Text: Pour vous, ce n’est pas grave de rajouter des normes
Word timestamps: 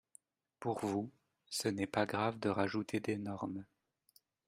Pour 0.59 0.79
vous, 0.83 1.11
ce 1.51 1.67
n’est 1.67 1.85
pas 1.85 2.07
grave 2.07 2.39
de 2.39 2.49
rajouter 2.49 2.99
des 2.99 3.17
normes 3.19 3.63